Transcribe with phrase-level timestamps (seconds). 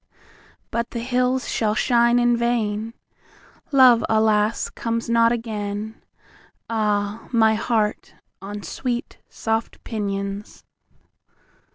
[0.71, 2.95] But the hills shall shine in vain,
[3.71, 6.01] Love, alas, comes not again,
[6.67, 10.63] Ah, my heart, on sweet soft pinions!